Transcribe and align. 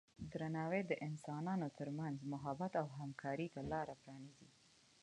درناوی 0.31 0.81
د 0.87 0.91
انسانانو 1.07 1.67
ترمنځ 1.77 2.17
محبت 2.33 2.71
او 2.81 2.85
همکارۍ 2.99 3.47
ته 3.55 3.61
لاره 3.71 3.93
پرانیزي. 4.01 4.47